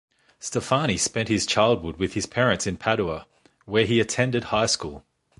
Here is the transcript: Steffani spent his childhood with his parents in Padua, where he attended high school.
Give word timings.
Steffani 0.39 0.97
spent 0.97 1.29
his 1.29 1.45
childhood 1.45 1.97
with 1.97 2.13
his 2.15 2.25
parents 2.25 2.65
in 2.65 2.75
Padua, 2.75 3.27
where 3.65 3.85
he 3.85 3.99
attended 3.99 4.45
high 4.45 4.65
school. 4.65 5.05